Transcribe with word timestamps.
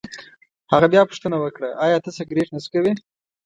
هغه 0.71 0.87
بیا 0.93 1.01
پوښتنه 1.09 1.37
وکړه: 1.39 1.69
ایا 1.85 1.97
ته 2.03 2.09
سګرېټ 2.17 2.47
نه 2.55 2.59
څکوې؟ 2.65 2.93